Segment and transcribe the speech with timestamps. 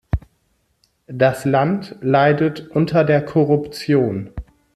[1.05, 4.31] Das Land leidet unter der Korruption.